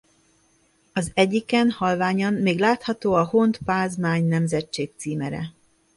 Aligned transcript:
Az 0.93 1.11
egyiken 1.13 1.71
halványan 1.71 2.33
még 2.33 2.59
látható 2.59 3.13
a 3.13 3.23
Hont-Pázmány 3.25 4.25
nemzetség 4.27 4.91
címere. 4.97 5.53